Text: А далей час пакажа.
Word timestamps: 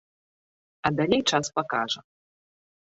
А 0.89 0.93
далей 1.01 1.21
час 1.35 1.45
пакажа. 1.61 2.01